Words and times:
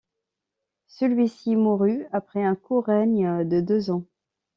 Celui-ci 0.87 1.55
mourut 1.55 2.07
après 2.11 2.43
un 2.43 2.55
court 2.55 2.85
règne 2.85 3.47
de 3.47 3.61
deux 3.61 3.91
ans. 3.91 4.03